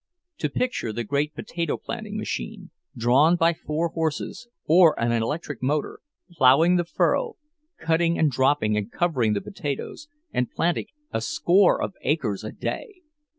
To 0.39 0.49
picture 0.49 0.91
the 0.91 1.03
great 1.03 1.35
potato 1.35 1.77
planting 1.77 2.17
machine, 2.17 2.71
drawn 2.97 3.35
by 3.35 3.53
four 3.53 3.89
horses, 3.89 4.47
or 4.65 4.99
an 4.99 5.11
electric 5.11 5.61
motor, 5.61 5.99
ploughing 6.31 6.77
the 6.77 6.85
furrow, 6.85 7.35
cutting 7.77 8.17
and 8.17 8.31
dropping 8.31 8.75
and 8.75 8.91
covering 8.91 9.33
the 9.33 9.41
potatoes, 9.41 10.07
and 10.33 10.49
planting 10.49 10.87
a 11.11 11.21
score 11.21 11.79
of 11.79 11.93
acres 12.01 12.43
a 12.43 12.51
day! 12.51 13.01